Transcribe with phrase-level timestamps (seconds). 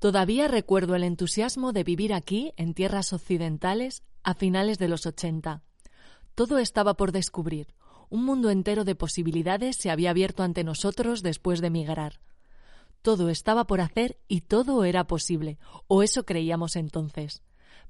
[0.00, 5.64] Todavía recuerdo el entusiasmo de vivir aquí, en tierras occidentales, a finales de los 80.
[6.36, 7.74] Todo estaba por descubrir.
[8.08, 12.20] Un mundo entero de posibilidades se había abierto ante nosotros después de migrar.
[13.02, 17.42] Todo estaba por hacer y todo era posible, o eso creíamos entonces.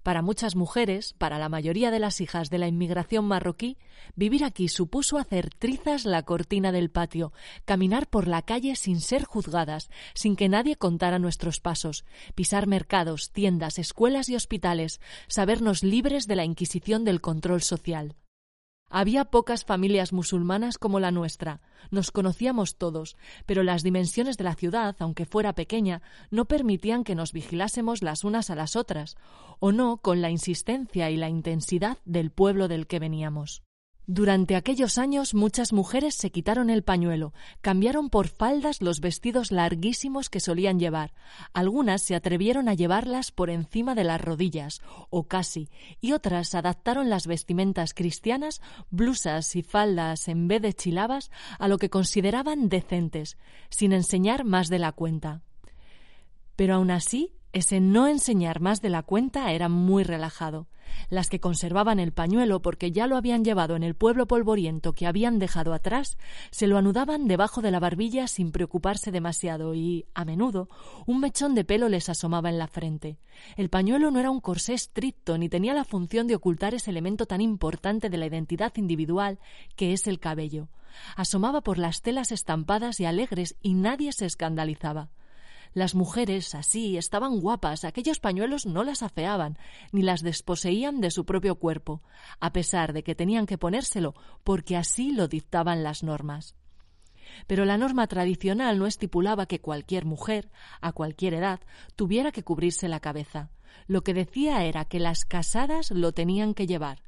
[0.08, 3.76] Para muchas mujeres, para la mayoría de las hijas de la inmigración marroquí,
[4.16, 7.34] vivir aquí supuso hacer trizas la cortina del patio,
[7.66, 13.32] caminar por la calle sin ser juzgadas, sin que nadie contara nuestros pasos, pisar mercados,
[13.32, 18.16] tiendas, escuelas y hospitales, sabernos libres de la inquisición del control social.
[18.90, 21.60] Había pocas familias musulmanas como la nuestra.
[21.90, 27.14] Nos conocíamos todos, pero las dimensiones de la ciudad, aunque fuera pequeña, no permitían que
[27.14, 29.16] nos vigilásemos las unas a las otras,
[29.60, 33.62] o no con la insistencia y la intensidad del pueblo del que veníamos.
[34.10, 40.30] Durante aquellos años muchas mujeres se quitaron el pañuelo, cambiaron por faldas los vestidos larguísimos
[40.30, 41.12] que solían llevar.
[41.52, 45.68] Algunas se atrevieron a llevarlas por encima de las rodillas, o casi,
[46.00, 51.76] y otras adaptaron las vestimentas cristianas, blusas y faldas en vez de chilabas, a lo
[51.76, 53.36] que consideraban decentes,
[53.68, 55.42] sin enseñar más de la cuenta.
[56.56, 60.66] Pero aun así ese no enseñar más de la cuenta era muy relajado.
[61.10, 65.06] Las que conservaban el pañuelo porque ya lo habían llevado en el pueblo polvoriento que
[65.06, 66.18] habían dejado atrás,
[66.50, 70.68] se lo anudaban debajo de la barbilla sin preocuparse demasiado y, a menudo,
[71.06, 73.18] un mechón de pelo les asomaba en la frente.
[73.56, 77.26] El pañuelo no era un corsé estricto ni tenía la función de ocultar ese elemento
[77.26, 79.38] tan importante de la identidad individual
[79.76, 80.68] que es el cabello.
[81.16, 85.10] Asomaba por las telas estampadas y alegres y nadie se escandalizaba.
[85.74, 89.58] Las mujeres, así, estaban guapas, aquellos pañuelos no las afeaban,
[89.92, 92.02] ni las desposeían de su propio cuerpo,
[92.40, 94.14] a pesar de que tenían que ponérselo,
[94.44, 96.54] porque así lo dictaban las normas.
[97.46, 101.60] Pero la norma tradicional no estipulaba que cualquier mujer, a cualquier edad,
[101.94, 103.50] tuviera que cubrirse la cabeza.
[103.86, 107.02] Lo que decía era que las casadas lo tenían que llevar,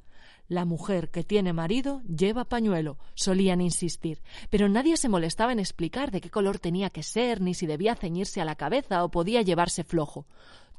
[0.51, 6.11] la mujer que tiene marido lleva pañuelo, solían insistir, pero nadie se molestaba en explicar
[6.11, 9.43] de qué color tenía que ser, ni si debía ceñirse a la cabeza o podía
[9.43, 10.27] llevarse flojo.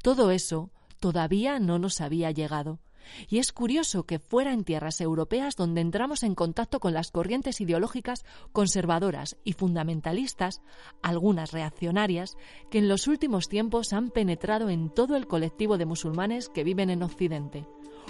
[0.03, 2.79] Todo eso todavía no nos había llegado.
[3.29, 7.61] Y es curioso que fuera en tierras europeas donde entramos en contacto con las corrientes
[7.61, 10.61] ideológicas conservadoras y fundamentalistas,
[11.01, 12.35] algunas reaccionarias,
[12.69, 16.89] que en los últimos tiempos han penetrado en todo el colectivo de musulmanes que viven
[16.89, 17.65] en Occidente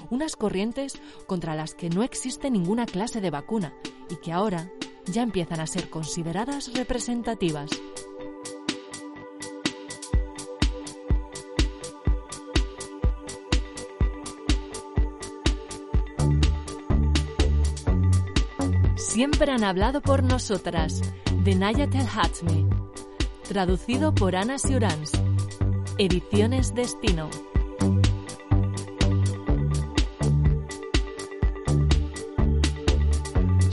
[0.10, 3.74] unas corrientes contra las que no existe ninguna clase de vacuna
[4.10, 4.72] y que ahora
[5.06, 7.70] ya empiezan a ser consideradas representativas.
[18.96, 21.02] Siempre han hablado por nosotras,
[21.44, 22.66] de Nayat El Hatmi,
[23.48, 25.12] traducido por Ana Siurans,
[25.98, 27.30] Ediciones Destino.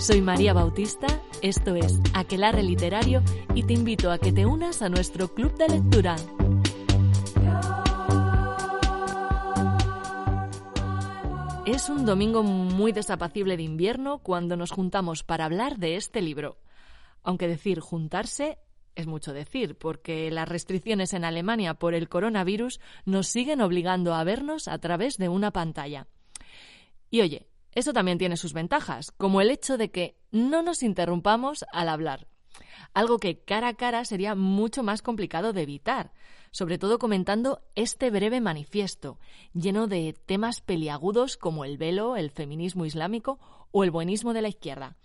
[0.09, 1.07] Soy María Bautista,
[1.43, 3.23] esto es Aquelarre Literario
[3.55, 6.17] y te invito a que te unas a nuestro club de lectura.
[11.67, 16.57] Es un domingo muy desapacible de invierno cuando nos juntamos para hablar de este libro.
[17.23, 18.57] Aunque decir juntarse
[18.95, 24.25] es mucho decir, porque las restricciones en Alemania por el coronavirus nos siguen obligando a
[24.25, 26.07] vernos a través de una pantalla.
[27.11, 27.47] Y oye,
[27.79, 32.27] eso también tiene sus ventajas, como el hecho de que no nos interrumpamos al hablar.
[32.95, 36.13] Algo que cara a cara sería mucho más complicado de evitar,
[36.51, 39.19] sobre todo comentando este breve manifiesto,
[39.53, 43.39] lleno de temas peliagudos como el velo, el feminismo islámico
[43.71, 44.97] o el buenismo de la izquierda.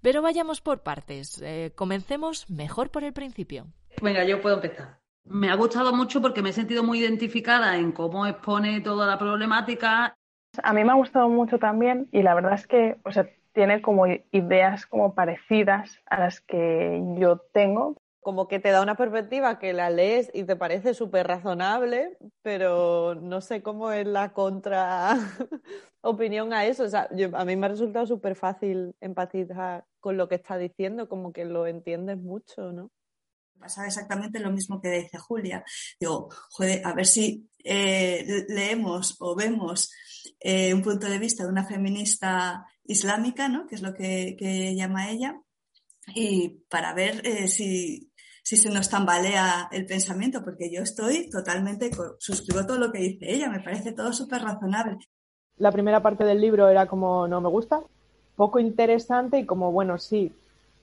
[0.00, 1.42] Pero vayamos por partes.
[1.42, 3.66] Eh, comencemos mejor por el principio.
[4.00, 5.00] Venga, yo puedo empezar.
[5.24, 9.18] Me ha gustado mucho porque me he sentido muy identificada en cómo expone toda la
[9.18, 10.16] problemática
[10.62, 13.80] a mí me ha gustado mucho también y la verdad es que o sea, tiene
[13.80, 17.96] como ideas como parecidas a las que yo tengo.
[18.20, 23.14] Como que te da una perspectiva que la lees y te parece súper razonable, pero
[23.14, 25.14] no sé cómo es la contra
[26.02, 26.84] opinión a eso.
[26.84, 31.08] O sea, a mí me ha resultado súper fácil empatizar con lo que está diciendo,
[31.08, 32.90] como que lo entiendes mucho, ¿no?
[33.58, 35.64] Pasaba exactamente lo mismo que dice Julia.
[35.98, 39.90] Digo, joder, a ver si eh, leemos o vemos
[40.40, 43.66] eh, un punto de vista de una feminista islámica, ¿no?
[43.66, 45.40] que es lo que, llama ella,
[46.14, 48.12] y para ver eh, si,
[48.42, 53.32] si se nos tambalea el pensamiento, porque yo estoy totalmente, suscribo todo lo que dice
[53.32, 54.98] ella, me parece todo súper razonable.
[55.56, 57.80] La primera parte del libro era como no me gusta,
[58.36, 60.30] poco interesante y como bueno, sí,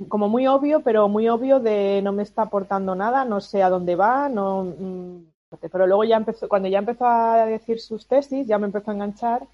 [0.08, 3.70] como muy obvio, pero muy obvio de no me está aportando nada, no sé a
[3.70, 5.34] dónde va, no mm,
[5.72, 8.94] pero luego ya empezó, cuando ya empezó a decir sus tesis, ya me empezó a
[8.94, 9.48] enganchar.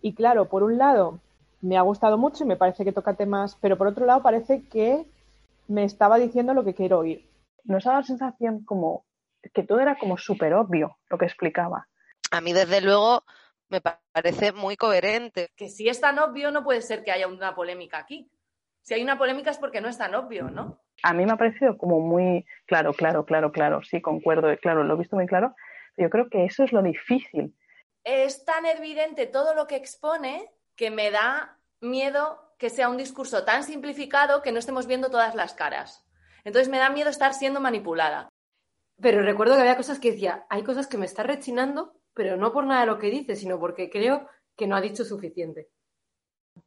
[0.00, 1.20] Y claro, por un lado,
[1.60, 4.64] me ha gustado mucho y me parece que toca temas, pero por otro lado parece
[4.68, 5.04] que
[5.68, 7.28] me estaba diciendo lo que quiero oír.
[7.64, 9.04] Nos da la sensación como
[9.54, 11.88] que todo era como súper obvio lo que explicaba.
[12.30, 13.24] A mí, desde luego,
[13.68, 15.50] me parece muy coherente.
[15.56, 18.30] Que si es tan obvio, no puede ser que haya una polémica aquí.
[18.82, 20.80] Si hay una polémica es porque no es tan obvio, ¿no?
[21.02, 24.94] A mí me ha parecido como muy claro, claro, claro, claro, sí, concuerdo, claro, lo
[24.94, 25.54] he visto muy claro.
[25.96, 27.56] Yo creo que eso es lo difícil.
[28.04, 33.44] Es tan evidente todo lo que expone que me da miedo que sea un discurso
[33.44, 36.06] tan simplificado que no estemos viendo todas las caras.
[36.44, 38.28] Entonces me da miedo estar siendo manipulada.
[39.00, 42.52] Pero recuerdo que había cosas que decía, hay cosas que me está rechinando, pero no
[42.52, 45.70] por nada de lo que dice, sino porque creo que no ha dicho suficiente.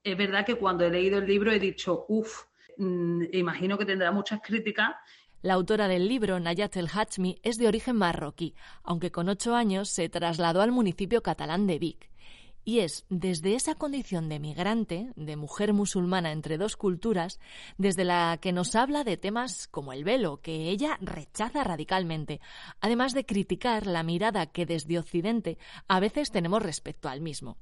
[0.04, 2.44] Es verdad que cuando he leído el libro he dicho, uff,
[2.78, 4.96] mm, imagino que tendrá muchas críticas.
[5.42, 9.90] La autora del libro, Nayat El Hachmi, es de origen marroquí, aunque con ocho años
[9.90, 12.10] se trasladó al municipio catalán de Vic.
[12.68, 17.40] Y es desde esa condición de migrante, de mujer musulmana entre dos culturas,
[17.78, 22.42] desde la que nos habla de temas como el velo, que ella rechaza radicalmente,
[22.82, 27.58] además de criticar la mirada que desde Occidente a veces tenemos respecto al mismo.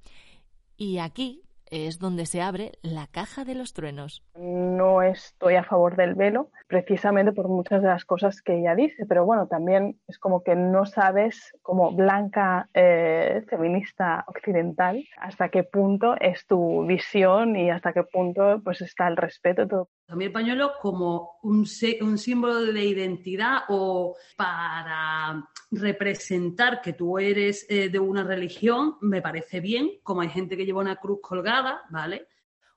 [0.77, 1.41] Y aquí
[1.73, 4.23] es donde se abre la caja de los truenos.
[4.35, 9.07] No estoy a favor del velo, precisamente por muchas de las cosas que ella dice,
[9.07, 15.63] pero bueno, también es como que no sabes, como blanca eh, feminista occidental, hasta qué
[15.63, 19.67] punto es tu visión y hasta qué punto pues está el respeto.
[19.67, 19.89] Todo.
[20.13, 21.68] También el pañuelo como un,
[22.01, 29.24] un símbolo de identidad o para representar que tú eres eh, de una religión, me
[29.24, 32.27] parece bien, como hay gente que lleva una cruz colgada, ¿vale?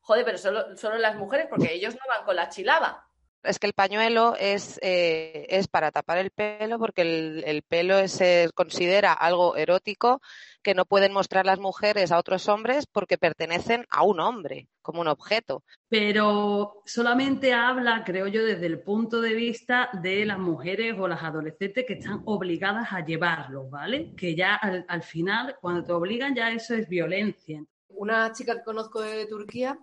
[0.00, 3.06] Joder, pero solo, solo las mujeres, porque ellos no van con la chilaba
[3.47, 8.50] es que el pañuelo es, eh, es para tapar el pelo porque el, pelo se
[8.55, 10.21] considera algo erótico
[10.62, 15.00] que no pueden mostrar las mujeres a otros hombres porque pertenecen a un hombre, como
[15.00, 15.65] un objeto.
[15.88, 21.23] Pero solamente habla, creo yo, desde el punto de vista de las mujeres o las
[21.23, 24.15] adolescentes que están obligadas a llevarlo, ¿vale?
[24.17, 27.62] Que ya al, al final, cuando te obligan, ya eso es violencia.
[27.88, 29.79] Una chica que conozco de Turquía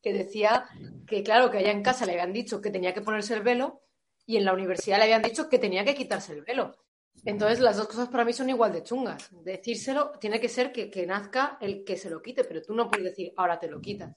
[0.00, 0.66] que decía
[1.06, 3.82] que, claro, que allá en casa le habían dicho que tenía que ponerse el velo
[4.24, 6.76] y en la universidad le habían dicho que tenía que quitarse el velo.
[7.24, 9.28] Entonces, las dos cosas para mí son igual de chungas.
[9.42, 12.88] Decírselo tiene que ser que, que nazca el que se lo quite, pero tú no
[12.88, 14.14] puedes decir, ahora te lo quitas.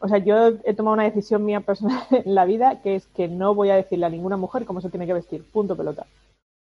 [0.00, 3.28] O sea, yo he tomado una decisión mía personal en la vida, que es que
[3.28, 5.44] no voy a decirle a ninguna mujer cómo se tiene que vestir.
[5.50, 6.06] Punto pelota.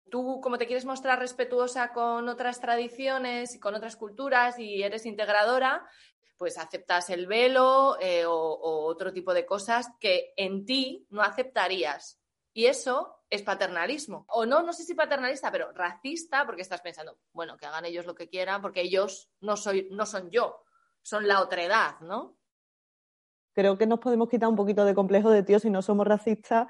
[0.10, 5.08] Tú, como te quieres mostrar respetuosa con otras tradiciones y con otras culturas y eres
[5.08, 5.88] integradora,
[6.38, 12.20] pues aceptas el velo eh, o, otro tipo de cosas que en ti no aceptarías.
[12.54, 14.25] Y eso es paternalismo.
[14.28, 18.06] O no, no sé si paternalista, pero racista, porque estás pensando, bueno, que hagan ellos
[18.06, 20.63] lo que quieran, porque ellos no, soy, no son yo,
[21.01, 22.38] son la otredad, ¿no?
[23.53, 26.67] Creo que nos podemos quitar un poquito de complejo de tío si no somos racistas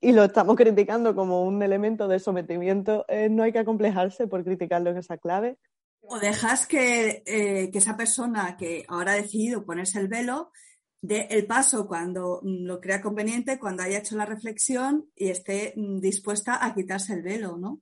[0.00, 3.04] y lo estamos criticando como un elemento de sometimiento.
[3.08, 5.58] Eh, no hay que acomplejarse por criticarlo en esa clave.
[6.00, 10.52] O dejas que, eh, que, esa persona que ahora ha decidido ponerse el velo
[11.00, 16.00] dé el paso cuando lo crea conveniente, cuando haya hecho la reflexión y esté mm,
[16.00, 17.80] dispuesta a quitarse el velo, ¿no?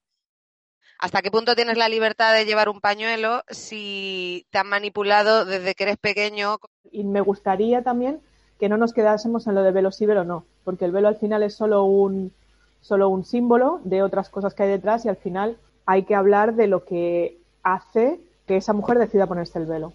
[0.99, 5.75] ¿Hasta qué punto tienes la libertad de llevar un pañuelo si te han manipulado desde
[5.75, 6.59] que eres pequeño?
[6.91, 8.23] Y me gustaría también
[8.59, 11.17] que no nos quedásemos en lo de velo sí, velo no, porque el velo al
[11.17, 12.33] final es solo un,
[12.81, 15.57] solo un símbolo de otras cosas que hay detrás y al final
[15.87, 19.93] hay que hablar de lo que hace que esa mujer decida ponerse el velo.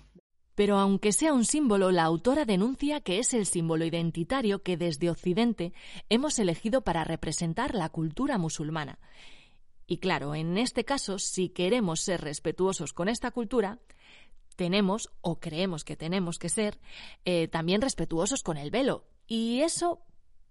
[0.56, 5.10] Pero aunque sea un símbolo, la autora denuncia que es el símbolo identitario que desde
[5.10, 5.72] Occidente
[6.10, 9.00] hemos elegido para representar la cultura musulmana.
[9.88, 13.80] Y claro, en este caso, si queremos ser respetuosos con esta cultura,
[14.60, 16.80] tenemos, o creemos que tenemos que ser,
[17.24, 19.06] eh, también respetuosos con el velo.
[19.26, 20.02] Y eso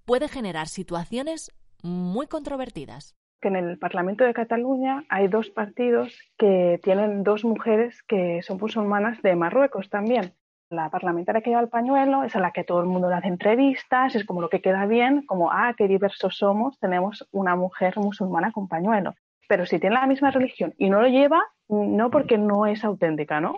[0.07, 6.81] puede generar situaciones muy controvertidas que en el Parlamento de Cataluña hay dos partidos que
[6.83, 10.33] tienen dos mujeres que son musulmanas de Marruecos también.
[10.71, 13.29] La parlamentaria que lleva el pañuelo es a la que todo el mundo le hace
[13.29, 17.97] entrevistas, es como lo que queda bien, como, ah, qué diversos somos, tenemos una mujer
[17.99, 19.15] musulmana con pañuelo.
[19.49, 23.41] Pero si tiene la misma religión y no lo lleva, no porque no es auténtica,
[23.41, 23.57] ¿no?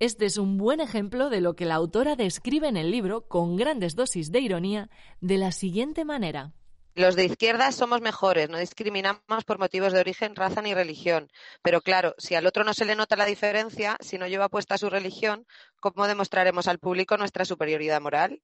[0.00, 3.56] Este es un buen ejemplo de lo que la autora describe en el libro, con
[3.56, 4.88] grandes dosis de ironía,
[5.20, 6.54] de la siguiente manera.
[6.94, 11.30] Los de izquierda somos mejores, no discriminamos por motivos de origen, raza ni religión.
[11.60, 14.78] Pero claro, si al otro no se le nota la diferencia, si no lleva puesta
[14.78, 15.46] su religión,
[15.80, 18.40] ¿cómo demostraremos al público nuestra superioridad moral?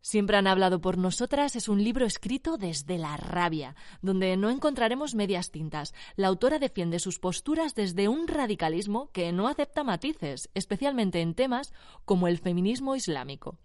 [0.00, 5.14] Siempre han hablado por nosotras es un libro escrito desde la rabia, donde no encontraremos
[5.14, 5.92] medias tintas.
[6.16, 11.72] La autora defiende sus posturas desde un radicalismo que no acepta matices, especialmente en temas
[12.04, 13.58] como el feminismo islámico.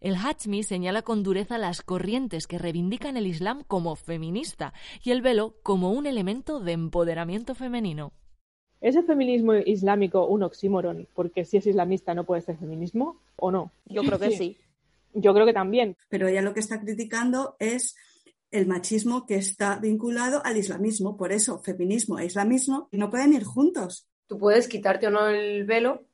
[0.00, 5.22] El Hachmi señala con dureza las corrientes que reivindican el Islam como feminista y el
[5.22, 8.12] velo como un elemento de empoderamiento femenino.
[8.80, 11.08] ¿Es el feminismo islámico un oxímoron?
[11.14, 13.72] Porque si es islamista no puede ser feminismo o no.
[13.86, 14.56] Yo creo que sí.
[15.14, 15.96] Yo creo que también.
[16.08, 17.96] Pero ella lo que está criticando es
[18.50, 21.16] el machismo que está vinculado al islamismo.
[21.16, 24.06] Por eso, feminismo e islamismo no pueden ir juntos.
[24.26, 26.04] Tú puedes quitarte o no el velo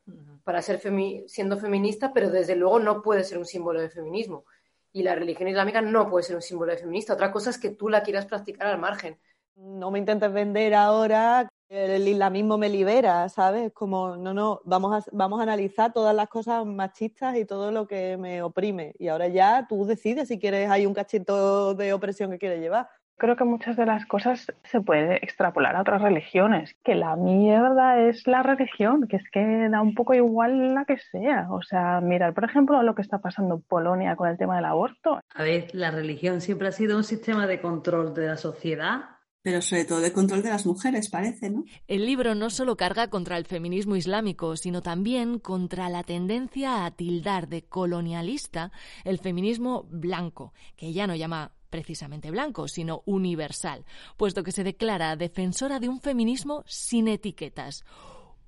[0.45, 0.81] para ser
[1.27, 4.45] siendo feminista, pero desde luego no puede ser un símbolo de feminismo.
[4.93, 7.15] Y la religión islámica no puede ser un símbolo de feminista.
[7.15, 9.19] Otra cosa es que tú la quieras practicar al margen.
[9.57, 13.73] No me intentes vender ahora el islamismo me libera, ¿sabes?
[13.73, 17.87] Como, no, no, vamos a, vamos a analizar todas las cosas machistas y todo lo
[17.87, 18.95] que me oprime.
[18.99, 22.89] Y ahora ya tú decides si quieres, hay un cachito de opresión que quieres llevar.
[23.17, 28.01] Creo que muchas de las cosas se puede extrapolar a otras religiones, que la mierda
[28.01, 31.47] es la religión, que es que da un poco igual la que sea.
[31.51, 34.65] O sea, mirar, por ejemplo, lo que está pasando en Polonia con el tema del
[34.65, 35.21] aborto.
[35.33, 39.61] A ver, la religión siempre ha sido un sistema de control de la sociedad pero
[39.61, 41.67] sobre todo de control de las mujeres, parece, ¿no?
[41.87, 46.91] El libro no solo carga contra el feminismo islámico, sino también contra la tendencia a
[46.93, 48.73] tildar de colonialista
[49.05, 53.85] el feminismo blanco, que ella no llama precisamente blanco, sino universal,
[54.17, 57.85] puesto que se declara defensora de un feminismo sin etiquetas.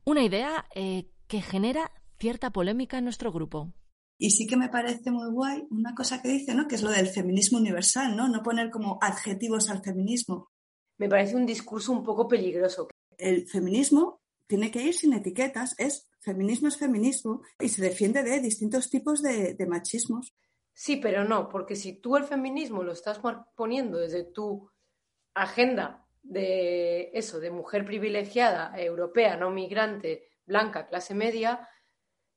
[0.04, 3.70] Una idea eh, que genera cierta polémica en nuestro grupo.
[4.18, 6.66] Y sí que me parece muy guay una cosa que dice, ¿no?
[6.66, 8.28] Que es lo del feminismo universal, ¿no?
[8.28, 10.48] No poner como adjetivos al feminismo,
[10.98, 12.88] me parece un discurso un poco peligroso.
[13.18, 18.40] El feminismo tiene que ir sin etiquetas, es feminismo es feminismo y se defiende de
[18.40, 20.34] distintos tipos de, machismos.
[20.72, 23.20] Sí, pero no, porque si tú el feminismo lo estás
[23.54, 24.70] poniendo desde tu
[25.34, 31.68] agenda de eso, de mujer privilegiada, europea, no migrante, blanca, clase media,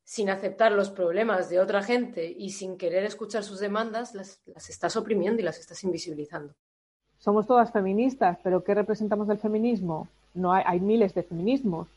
[0.03, 4.95] sin aceptar los problemas de otra gente y sin querer escuchar sus demandas, las estás
[4.95, 6.55] oprimiendo y las estás invisibilizando
[7.19, 10.07] somos todas feministas, pero ¿qué representamos del feminismo?
[10.33, 11.87] No hay, hay miles de feminismos.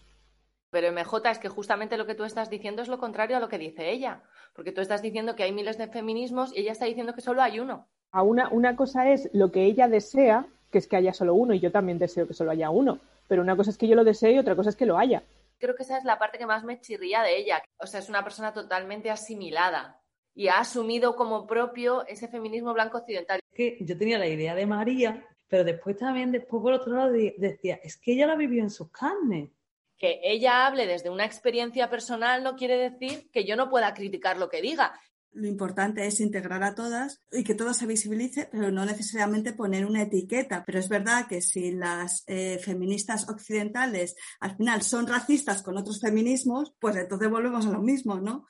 [0.70, 3.48] Pero MJ es que justamente lo que tú estás diciendo es lo contrario a lo
[3.48, 4.22] que dice ella,
[4.54, 7.42] porque tú estás diciendo que hay miles de feminismos y ella está diciendo que solo
[7.42, 7.86] hay uno.
[8.10, 11.54] A una, una cosa es lo que ella desea, que es que haya solo uno,
[11.54, 12.98] y yo también deseo que solo haya uno,
[13.28, 15.22] pero una cosa es que yo lo desee y otra cosa es que lo haya.
[15.58, 17.62] Creo que esa es la parte que más me chirría de ella.
[17.78, 20.00] O sea, es una persona totalmente asimilada
[20.34, 23.41] y ha asumido como propio ese feminismo blanco occidental.
[23.54, 27.78] Que yo tenía la idea de María, pero después también, después por otro lado, decía,
[27.82, 29.50] es que ella la vivió en sus carnes.
[29.98, 34.38] Que ella hable desde una experiencia personal no quiere decir que yo no pueda criticar
[34.38, 34.98] lo que diga.
[35.32, 39.86] Lo importante es integrar a todas y que todo se visibilice, pero no necesariamente poner
[39.86, 40.62] una etiqueta.
[40.64, 46.00] Pero es verdad que si las eh, feministas occidentales al final son racistas con otros
[46.00, 48.46] feminismos, pues entonces volvemos a lo mismo, ¿no?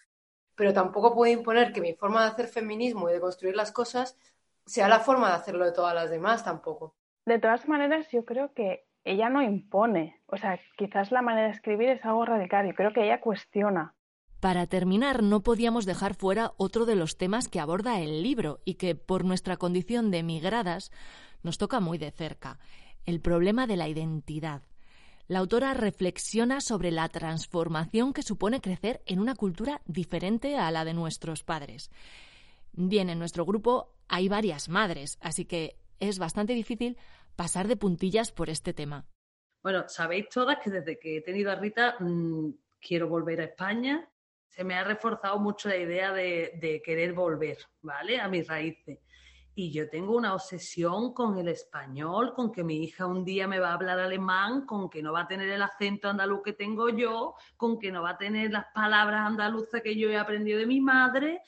[0.55, 4.17] pero tampoco puedo imponer que mi forma de hacer feminismo y de construir las cosas
[4.67, 6.95] sea la forma de hacerlo de todas las demás tampoco.
[7.25, 10.21] De todas maneras, yo creo que ella no impone.
[10.27, 12.67] O sea, quizás la manera de escribir es algo radical.
[12.67, 13.95] Yo creo que ella cuestiona.
[14.41, 18.75] Para terminar, no podíamos dejar fuera otro de los temas que aborda el libro y
[18.75, 20.91] que, por nuestra condición de migradas,
[21.45, 22.59] nos toca muy de cerca,
[23.07, 24.63] el problema de la identidad.
[25.29, 30.85] La autora reflexiona sobre la transformación que supone crecer en una cultura diferente a la
[30.85, 31.91] de nuestros padres.
[32.73, 36.99] Bien, en nuestro grupo hay varias madres, así que es bastante difícil
[37.35, 39.07] pasar de puntillas por este tema.
[39.63, 44.07] Bueno, sabéis todas que desde que he tenido a Rita mm, quiero volver a España.
[44.49, 48.21] Se me ha reforzado mucho la idea de, de querer volver, ¿vale?
[48.21, 48.99] A mis raíces.
[49.55, 53.61] Y yo tengo una obsesión con el español, con que mi hija un día me
[53.61, 56.91] va a hablar alemán, con que no va a tener el acento andaluz que tengo
[56.91, 60.67] yo, con que no va a tener las palabras andaluzas que yo he aprendido de
[60.67, 61.41] mi madre.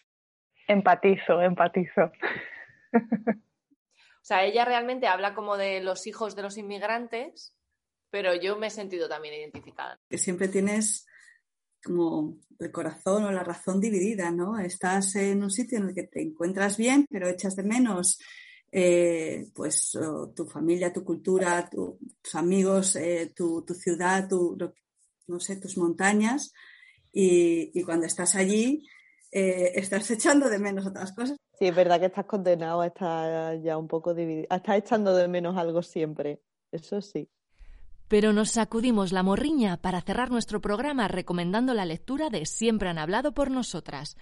[0.67, 2.11] Empatizo, empatizo.
[4.25, 7.55] O sea, ella realmente habla como de los hijos de los inmigrantes,
[8.09, 10.01] pero yo me he sentido también identificada.
[10.09, 11.07] Que siempre tienes
[11.85, 14.59] como el corazón o la razón dividida, ¿no?
[14.59, 18.19] Estás en un sitio en el que te encuentras bien, pero echas de menos
[18.73, 19.97] eh, pues
[20.35, 24.57] tu familia, tu cultura, tus amigos, eh, tu, ciudad, tu,
[25.27, 26.53] no sé, tus montañas.
[27.13, 28.83] Y, cuando estás allí,
[29.31, 31.37] eh, estás echando de menos otras cosas.
[31.59, 35.29] Sí, es verdad que estás condenado a estar ya un poco dividido, estás echando de
[35.29, 36.41] menos algo siempre,
[36.73, 37.29] eso sí.
[38.09, 42.99] Pero nos sacudimos la morriña para cerrar nuestro programa recomendando la lectura de Siempre han
[42.99, 44.17] hablado por nosotras.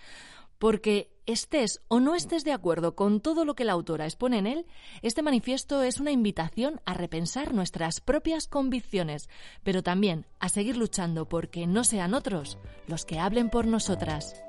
[0.59, 4.47] Porque estés o no estés de acuerdo con todo lo que la autora expone en
[4.47, 4.67] él,
[5.03, 9.29] este manifiesto es una invitación a repensar nuestras propias convicciones,
[9.65, 14.41] pero también a seguir luchando porque no sean otros los que hablen por nosotras.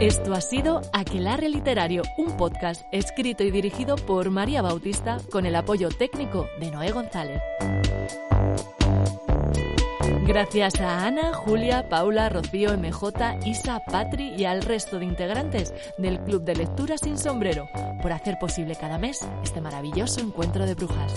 [0.00, 5.56] Esto ha sido Aquelarre Literario, un podcast escrito y dirigido por María Bautista con el
[5.56, 7.42] apoyo técnico de Noé González.
[10.24, 16.20] Gracias a Ana, Julia, Paula, Rocío, MJ, Isa, Patri y al resto de integrantes del
[16.20, 17.68] Club de Lectura Sin Sombrero
[18.00, 21.12] por hacer posible cada mes este maravilloso encuentro de brujas.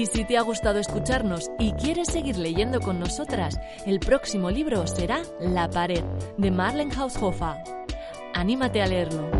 [0.00, 4.86] Y si te ha gustado escucharnos y quieres seguir leyendo con nosotras, el próximo libro
[4.86, 6.02] será La pared,
[6.38, 7.56] de Marlene Haushofer.
[8.32, 9.39] Anímate a leerlo.